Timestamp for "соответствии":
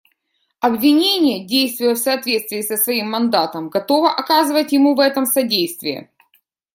1.99-2.61